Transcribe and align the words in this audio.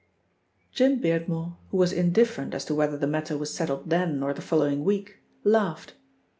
Jim 0.71 0.99
Beardmore, 0.99 1.57
who 1.69 1.77
was 1.77 1.93
indifferent 1.93 2.55
as 2.55 2.65
to 2.65 2.73
whether 2.73 2.97
the 2.97 3.05
matter 3.05 3.37
was 3.37 3.53
settled 3.53 3.87
then 3.91 4.23
or 4.23 4.33
the 4.33 4.41
following 4.41 4.83
week, 4.83 5.19
laughed. 5.43 5.93